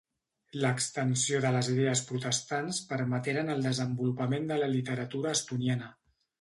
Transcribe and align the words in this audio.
L'extensió 0.61 1.41
de 1.43 1.51
les 1.57 1.69
idees 1.73 2.01
protestants 2.13 2.81
permeteren 2.95 3.55
el 3.59 3.63
desenvolupament 3.69 4.51
de 4.55 4.61
la 4.65 4.73
literatura 4.75 5.39
estoniana. 5.41 5.95